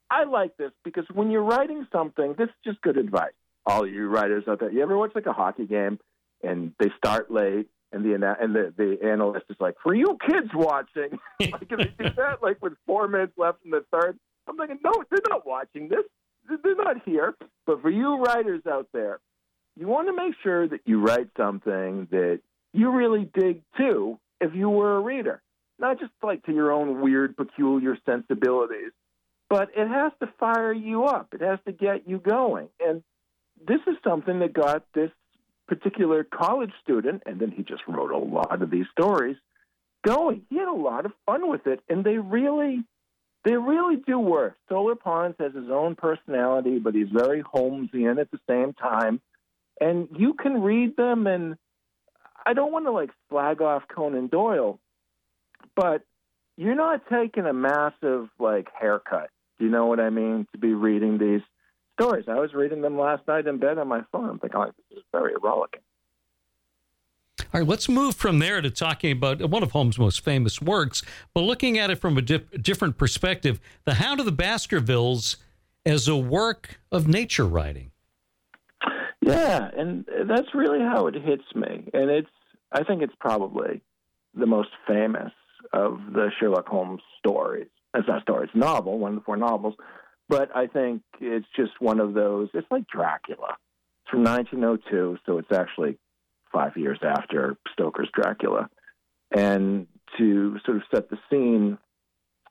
[0.09, 3.33] I like this because when you're writing something, this is just good advice.
[3.65, 5.99] All you writers out there, you ever watch like a hockey game
[6.41, 10.49] and they start late and the and the, the analyst is like, "For you kids
[10.53, 14.17] watching, like if they do that, like with four minutes left in the third,
[14.47, 16.05] I'm thinking, no, they're not watching this.
[16.63, 17.35] They're not here.
[17.65, 19.19] But for you writers out there,
[19.79, 22.41] you want to make sure that you write something that
[22.73, 25.41] you really dig too if you were a reader,
[25.79, 28.91] not just like to your own weird, peculiar sensibilities,
[29.49, 31.29] but it has to fire you up.
[31.33, 32.67] It has to get you going.
[32.85, 33.03] And
[33.65, 35.11] this is something that got this
[35.67, 39.37] particular college student, and then he just wrote a lot of these stories
[40.05, 40.41] going.
[40.49, 42.83] He had a lot of fun with it, and they really,
[43.45, 44.57] they really do work.
[44.67, 49.21] Solar Pons has his own personality, but he's very homesy, Holmesian at the same time
[49.79, 51.55] and you can read them and
[52.45, 54.79] I don't want to like flag off Conan Doyle,
[55.75, 56.01] but
[56.57, 59.29] you're not taking a massive like haircut.
[59.57, 60.47] Do you know what I mean?
[60.53, 61.41] To be reading these
[61.99, 62.25] stories.
[62.27, 64.29] I was reading them last night in bed on my phone.
[64.29, 65.81] I'm thinking, oh, this is very rollicking.
[67.53, 71.01] All right, let's move from there to talking about one of Holmes' most famous works,
[71.33, 75.37] but looking at it from a dip, different perspective The Hound of the Baskervilles
[75.85, 77.91] as a work of nature writing.
[79.29, 81.87] Yeah, and that's really how it hits me.
[81.93, 82.29] And it's
[82.71, 83.81] I think it's probably
[84.33, 85.31] the most famous
[85.73, 87.67] of the Sherlock Holmes stories.
[87.93, 89.75] It's not stories, novel, one of the four novels.
[90.27, 92.49] But I think it's just one of those.
[92.53, 93.57] It's like Dracula.
[94.03, 95.97] It's from 1902, so it's actually
[96.53, 98.69] five years after Stoker's Dracula.
[99.35, 99.87] And
[100.17, 101.79] to sort of set the scene,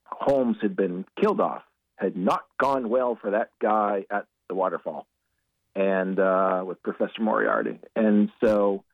[0.04, 1.62] Holmes had been killed off,
[1.96, 5.06] had not gone well for that guy at the waterfall
[5.74, 7.78] and uh, with Professor Moriarty.
[7.94, 8.84] And so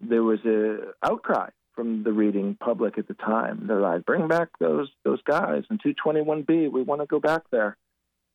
[0.00, 3.64] there was a outcry from the reading public at the time.
[3.66, 6.70] They're like, bring back those those guys in 221B.
[6.70, 7.76] We want to go back there.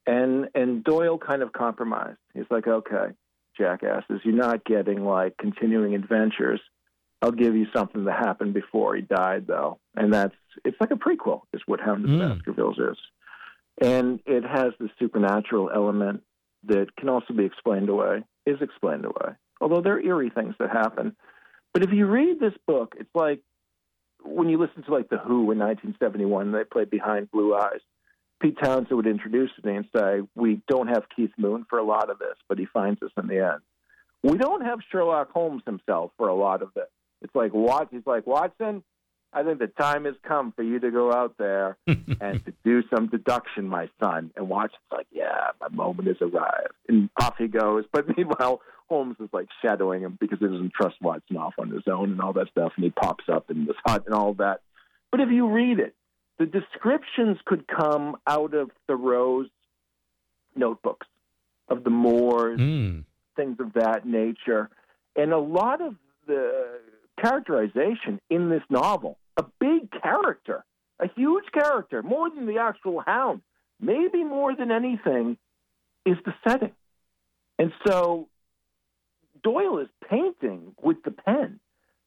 [0.06, 2.20] And and Doyle kind of compromised.
[2.34, 3.14] He's like, okay,
[3.58, 6.62] jackasses, you're not getting like continuing adventures.
[7.22, 10.96] I'll give you something that happened before he died, though, and that's it's like a
[10.96, 11.42] prequel.
[11.54, 12.36] Is what Hound of the mm.
[12.36, 12.98] Baskervilles is,
[13.82, 16.22] and it has the supernatural element
[16.68, 19.36] that can also be explained away is explained away.
[19.60, 21.16] Although there are eerie things that happen.
[21.74, 23.42] But if you read this book, it's like
[24.24, 27.82] when you listen to like The Who in 1971, they played Behind Blue Eyes.
[28.42, 32.10] Pete Townshend would introduce me and say, "We don't have Keith Moon for a lot
[32.10, 33.62] of this, but he finds us in the end.
[34.24, 36.90] We don't have Sherlock Holmes himself for a lot of this.
[37.22, 37.98] It's like Watson.
[37.98, 38.84] He's like Watson.
[39.34, 42.82] I think the time has come for you to go out there and to do
[42.94, 44.32] some deduction, my son.
[44.36, 44.72] And watch.
[44.74, 46.74] It's like, yeah, my moment has arrived.
[46.88, 47.86] And off he goes.
[47.92, 51.84] But meanwhile, Holmes is like shadowing him because he doesn't trust Watson off on his
[51.88, 52.72] own and all that stuff.
[52.78, 54.62] And he pops up in this hut and all that.
[55.12, 55.94] But if you read it,
[56.40, 59.48] the descriptions could come out of Thoreau's
[60.56, 61.08] notebooks
[61.68, 63.04] of the Moors, Mm.
[63.36, 64.70] things of that nature.
[65.16, 65.96] And a lot of
[66.28, 66.80] the
[67.22, 70.64] characterization in this novel, a big character,
[71.00, 73.42] a huge character, more than the actual hound,
[73.80, 75.38] maybe more than anything,
[76.06, 76.74] is the setting.
[77.60, 78.30] And so
[79.44, 81.60] Doyle is painting with the pen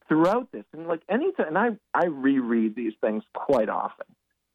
[0.09, 0.65] throughout this.
[0.73, 4.07] And like anytime, and I, I reread these things quite often.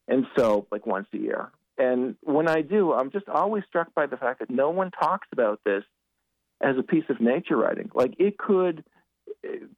[0.08, 1.50] And so, like once a year.
[1.78, 5.26] And when I do, I'm just always struck by the fact that no one talks
[5.32, 5.82] about this
[6.60, 7.90] as a piece of nature writing.
[7.94, 8.84] Like it could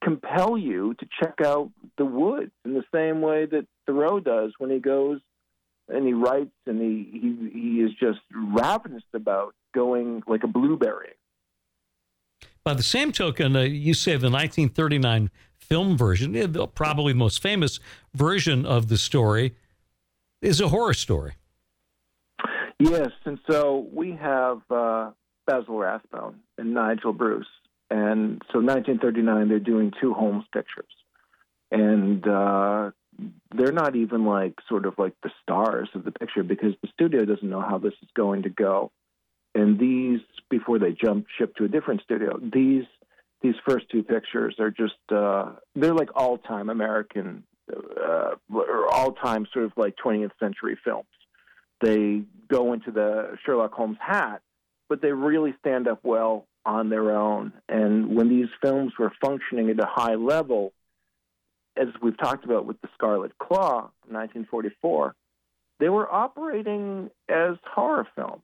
[0.03, 4.69] compel you to check out the woods in the same way that Thoreau does when
[4.69, 5.19] he goes
[5.87, 11.13] and he writes and he he, he is just ravenous about going like a blueberry.
[12.63, 17.41] By the same token, uh, you say the 1939 film version, eh, probably the most
[17.41, 17.79] famous
[18.13, 19.55] version of the story,
[20.41, 21.33] is a horror story.
[22.79, 25.11] Yes, and so we have uh,
[25.45, 27.47] Basil Rathbone and Nigel Bruce,
[27.89, 30.93] and so 1939 they're doing two Holmes pictures,
[31.71, 32.91] and uh,
[33.55, 37.25] they're not even like sort of like the stars of the picture because the studio
[37.25, 38.91] doesn't know how this is going to go,
[39.55, 42.85] and these before they jump ship to a different studio, these
[43.41, 49.13] these first two pictures are just uh, they're like all time American uh, or all
[49.13, 51.07] time sort of like 20th century films.
[51.81, 54.41] They go into the Sherlock Holmes hat,
[54.89, 57.53] but they really stand up well on their own.
[57.67, 60.73] And when these films were functioning at a high level,
[61.77, 65.15] as we've talked about with The Scarlet Claw from 1944,
[65.79, 68.41] they were operating as horror films.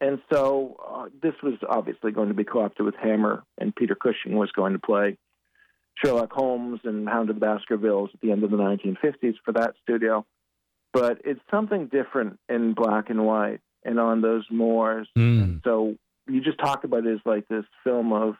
[0.00, 3.96] And so uh, this was obviously going to be co opted with Hammer, and Peter
[3.96, 5.16] Cushing was going to play
[5.96, 9.74] Sherlock Holmes and Hound of the Baskervilles at the end of the 1950s for that
[9.82, 10.24] studio
[10.92, 15.08] but it's something different in black and white and on those moors.
[15.16, 15.62] Mm.
[15.64, 15.96] So
[16.28, 18.34] you just talk about it as like this film of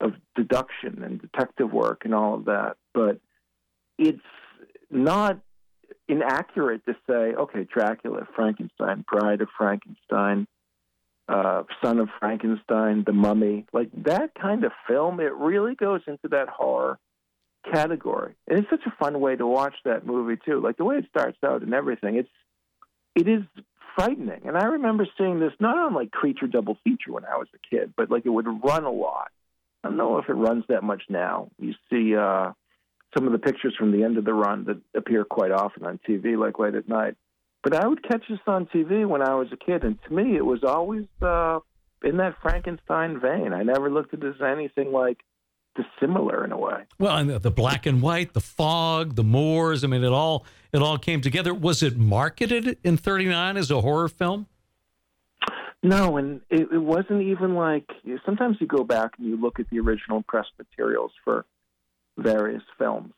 [0.00, 3.20] of deduction and detective work and all of that, but
[3.98, 4.18] it's
[4.90, 5.38] not
[6.08, 10.48] inaccurate to say, okay, Dracula, Frankenstein, Bride of Frankenstein,
[11.28, 15.20] uh, Son of Frankenstein, The Mummy, like that kind of film.
[15.20, 16.98] It really goes into that horror
[17.72, 18.34] category.
[18.48, 20.60] And it's such a fun way to watch that movie too.
[20.60, 22.16] Like the way it starts out and everything.
[22.16, 22.28] It's
[23.14, 23.42] it is
[23.94, 24.42] frightening.
[24.46, 27.74] And I remember seeing this not on like creature double feature when I was a
[27.74, 29.30] kid, but like it would run a lot.
[29.84, 31.50] I don't know if it runs that much now.
[31.58, 32.52] You see uh
[33.14, 36.00] some of the pictures from the end of the run that appear quite often on
[36.08, 37.14] TV, like late at night.
[37.62, 40.36] But I would catch this on TV when I was a kid, and to me,
[40.36, 41.60] it was always uh,
[42.02, 43.52] in that Frankenstein vein.
[43.52, 45.18] I never looked at it as anything like
[45.74, 46.82] dissimilar in a way.
[46.98, 50.46] Well, and the, the black and white, the fog, the moors, I mean, it all
[50.72, 51.52] it all came together.
[51.54, 54.46] Was it marketed in 39 as a horror film?
[55.82, 57.90] No, and it, it wasn't even like
[58.24, 61.44] sometimes you go back and you look at the original press materials for
[62.16, 63.14] various films.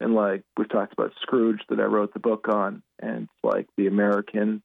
[0.00, 3.68] And like we've talked about Scrooge that I wrote the book on, and it's like
[3.76, 4.62] the American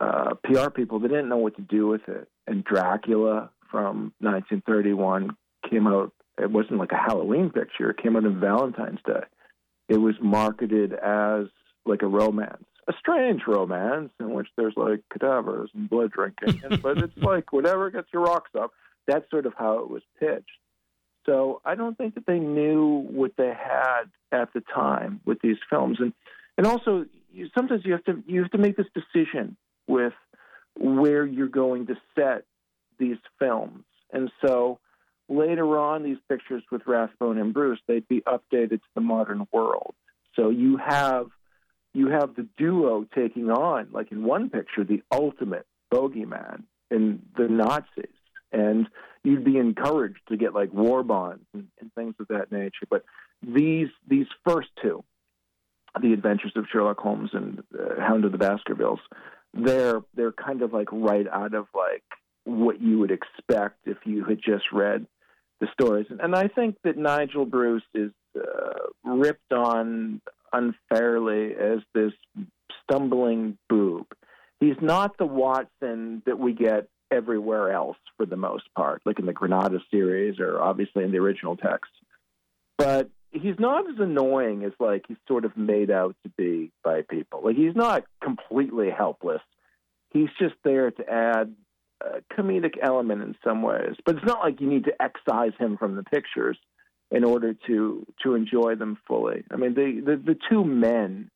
[0.00, 2.28] uh, PR people, they didn't know what to do with it.
[2.46, 5.36] And Dracula from 1931
[5.68, 9.24] came out, it wasn't like a Halloween picture, it came out on Valentine's Day.
[9.88, 11.46] It was marketed as
[11.84, 16.80] like a romance, a strange romance in which there's like cadavers and blood drinking, and,
[16.80, 18.72] but it's like whatever gets your rocks up.
[19.06, 20.46] That's sort of how it was pitched.
[21.26, 25.58] So I don't think that they knew what they had at the time with these
[25.68, 26.12] films, and
[26.56, 29.56] and also you, sometimes you have to you have to make this decision
[29.86, 30.14] with
[30.78, 32.44] where you're going to set
[32.98, 34.78] these films, and so
[35.28, 39.94] later on, these pictures with Rathbone and Bruce they'd be updated to the modern world.
[40.34, 41.26] So you have
[41.94, 47.48] you have the duo taking on, like in one picture, the ultimate bogeyman in the
[47.48, 48.14] Nazis,
[48.50, 48.88] and
[49.24, 52.86] you'd be encouraged to get like war bonds and, and things of that nature.
[52.88, 53.04] But
[53.42, 55.04] these these first two,
[56.00, 59.00] the Adventures of Sherlock Holmes and uh, Hound of the Baskervilles,
[59.52, 62.04] they're they're kind of like right out of like
[62.44, 65.06] what you would expect if you had just read
[65.60, 66.06] the stories.
[66.10, 70.20] And, I think that Nigel Bruce is uh, ripped on
[70.52, 72.12] unfairly as this
[72.82, 74.06] stumbling boob.
[74.58, 79.26] He's not the Watson that we get everywhere else for the most part, like in
[79.26, 81.90] the Granada series or obviously in the original text.
[82.78, 87.02] But he's not as annoying as like he's sort of made out to be by
[87.02, 87.42] people.
[87.44, 89.42] Like he's not completely helpless.
[90.10, 91.54] He's just there to add
[92.36, 93.96] comedic element in some ways.
[94.04, 96.58] But it's not like you need to excise him from the pictures
[97.10, 99.44] in order to to enjoy them fully.
[99.50, 101.30] I mean, the the, the two men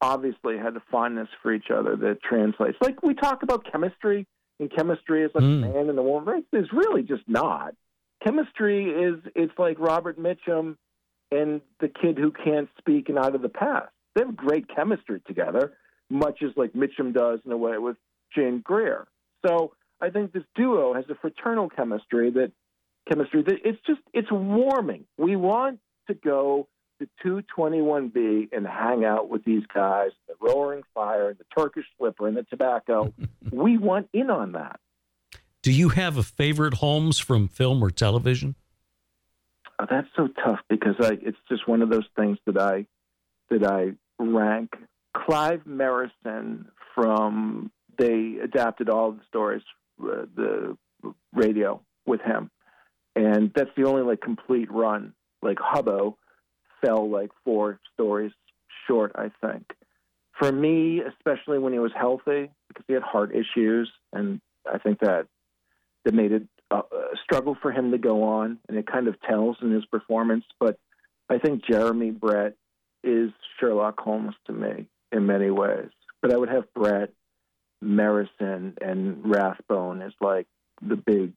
[0.00, 2.76] obviously had a fondness for each other that translates.
[2.80, 4.26] Like we talk about chemistry,
[4.60, 5.64] and chemistry is like mm.
[5.64, 6.34] a man and a woman.
[6.34, 6.44] Right?
[6.52, 7.74] It's really just not.
[8.24, 10.76] Chemistry is it's like Robert Mitchum
[11.30, 13.90] and the kid who can't speak and out of the past.
[14.14, 15.74] They have great chemistry together,
[16.08, 17.96] much as like Mitchum does in a way with
[18.34, 19.06] Jane Greer.
[19.46, 22.52] So I think this duo has a fraternal chemistry that
[23.08, 25.04] chemistry that it's just it's warming.
[25.16, 26.68] We want to go
[26.98, 32.36] to 221B and hang out with these guys, the roaring fire, the Turkish slipper, and
[32.36, 33.12] the tobacco.
[33.52, 34.80] we want in on that.
[35.62, 38.54] Do you have a favorite Holmes from film or television?
[39.78, 42.86] Oh, that's so tough because I, it's just one of those things that I
[43.50, 43.92] that I
[44.22, 44.74] rank.
[45.14, 49.62] Clive Merrison from they adapted all the stories,
[49.98, 50.76] the
[51.32, 52.50] radio with him,
[53.14, 55.12] and that's the only like complete run.
[55.42, 56.16] Like Hobbs
[56.84, 58.32] fell like four stories
[58.86, 59.64] short, I think.
[60.38, 64.40] For me, especially when he was healthy, because he had heart issues, and
[64.70, 65.26] I think that
[66.04, 66.82] that made it a,
[67.24, 70.44] struggle for him to go on, and it kind of tells in his performance.
[70.60, 70.78] But
[71.28, 72.54] I think Jeremy Brett
[73.02, 75.88] is Sherlock Holmes to me in many ways.
[76.22, 77.10] But I would have Brett,
[77.82, 80.46] Merrison, and Rathbone as like
[80.82, 81.32] the big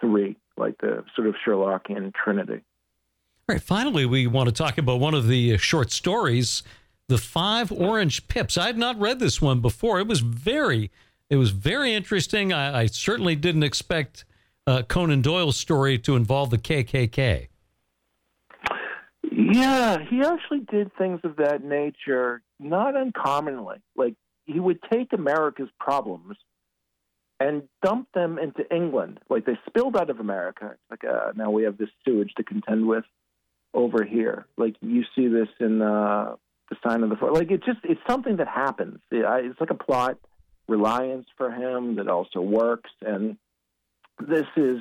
[0.00, 2.62] three, like the sort of Sherlockian trinity.
[3.48, 6.62] All right, finally, we want to talk about one of the short stories,
[7.08, 8.56] The Five Orange Pips.
[8.56, 9.98] I had not read this one before.
[9.98, 10.90] It was very,
[11.28, 12.52] it was very interesting.
[12.52, 14.24] I, I certainly didn't expect
[14.66, 17.48] uh, Conan Doyle's story to involve the KKK.
[19.30, 23.78] Yeah, he actually did things of that nature, not uncommonly.
[23.96, 24.14] Like
[24.44, 26.36] he would take America's problems
[27.40, 29.18] and dump them into England.
[29.28, 30.76] Like they spilled out of America.
[30.90, 33.04] Like uh, now we have this sewage to contend with
[33.74, 34.46] over here.
[34.56, 36.36] Like you see this in uh,
[36.70, 39.00] the sign of the like it just it's something that happens.
[39.10, 40.18] It's like a plot
[40.68, 43.36] reliance for him that also works and
[44.20, 44.78] this is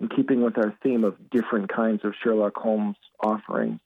[0.00, 3.80] in keeping with our theme of different kinds of Sherlock Holmes offerings.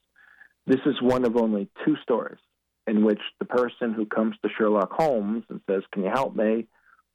[0.66, 2.39] This is one of only two stories
[2.87, 6.66] in which the person who comes to Sherlock Holmes and says, Can you help me?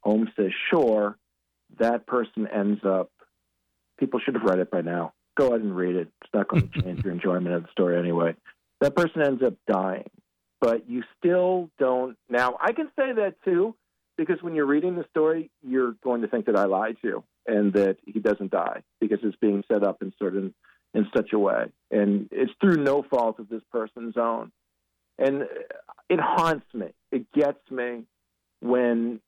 [0.01, 1.17] Holmes says, Sure.
[1.80, 3.11] That person ends up,
[3.99, 5.13] people should have read it by now.
[5.38, 6.07] Go ahead and read it.
[6.22, 8.36] It's not going to change your enjoyment of the story anyway.
[8.82, 10.09] That person ends up dying,
[10.61, 12.17] but you still don't.
[12.30, 13.76] Now, I can say that too,
[14.17, 17.24] because when you're reading the story, you're going to think that I lied to you
[17.45, 20.53] and that he doesn't die because it's being set up in certain
[20.93, 24.51] in such a way, and it's through no fault of this person's own,
[25.20, 25.43] and
[26.09, 26.88] it haunts me.
[27.11, 28.05] It gets me
[28.61, 29.20] when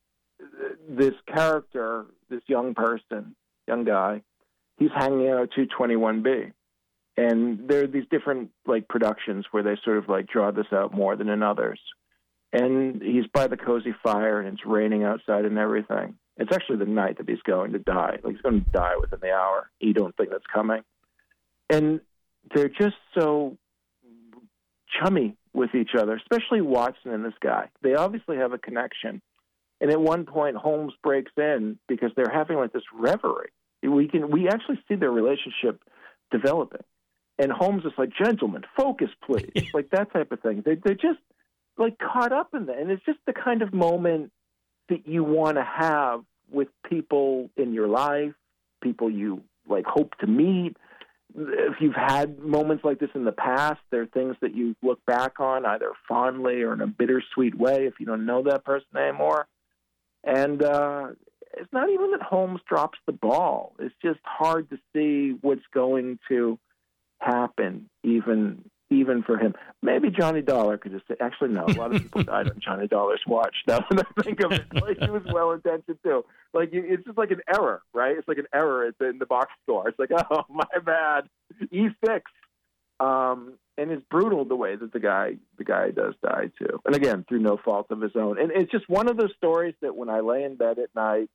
[0.89, 3.35] this character, this young person,
[3.67, 4.21] young guy,
[4.77, 6.53] he's hanging out at 221B.
[7.17, 10.93] And there are these different like productions where they sort of like draw this out
[10.93, 11.79] more than in others.
[12.53, 16.15] And he's by the cozy fire and it's raining outside and everything.
[16.37, 18.17] It's actually the night that he's going to die.
[18.23, 19.69] Like he's going to die within the hour.
[19.79, 20.81] You don't think that's coming.
[21.69, 22.01] And
[22.53, 23.57] they're just so
[25.01, 27.69] chummy with each other, especially Watson and this guy.
[27.81, 29.21] They obviously have a connection.
[29.79, 33.49] And at one point, Holmes breaks in because they're having like this reverie.
[33.83, 35.81] We can we actually see their relationship
[36.29, 36.83] developing.
[37.39, 40.61] And Holmes is like, "Gentlemen, focus, please," like that type of thing.
[40.63, 41.19] They they're just
[41.77, 44.31] like caught up in that, and it's just the kind of moment
[44.89, 46.21] that you want to have
[46.51, 48.33] with people in your life,
[48.83, 50.77] people you like hope to meet.
[51.35, 55.03] If you've had moments like this in the past, there are things that you look
[55.05, 58.97] back on either fondly or in a bittersweet way if you don't know that person
[58.97, 59.47] anymore.
[60.23, 61.07] And uh,
[61.53, 63.73] it's not even that Holmes drops the ball.
[63.79, 66.59] It's just hard to see what's going to
[67.19, 69.55] happen, even even for him.
[69.81, 72.87] Maybe Johnny Dollar could just say, actually, no, a lot of people died on Johnny
[72.87, 73.55] Dollar's watch.
[73.67, 76.25] Now that I think of it, like he was well intentioned too.
[76.53, 78.17] Like it's just like an error, right?
[78.17, 79.87] It's like an error in the, in the box score.
[79.87, 81.29] It's like, oh, my bad,
[81.73, 82.21] E6.
[82.99, 86.95] Um, and it's brutal the way that the guy the guy does die too, and
[86.95, 88.39] again through no fault of his own.
[88.39, 91.29] And it's just one of those stories that when I lay in bed at night,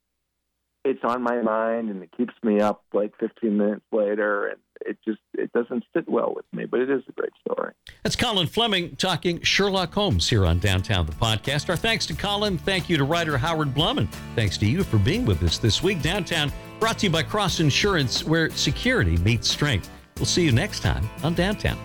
[0.87, 4.99] it's on my mind and it keeps me up like 15 minutes later and it
[5.05, 7.73] just it doesn't sit well with me but it is a great story.
[8.03, 11.69] That's colin fleming talking sherlock holmes here on downtown the podcast.
[11.69, 12.59] Our thanks to colin.
[12.59, 15.83] Thank you to writer howard blum and thanks to you for being with us this
[15.83, 16.03] week.
[16.03, 19.91] Downtown brought to you by cross insurance where security meets strength.
[20.17, 21.79] We'll see you next time on downtown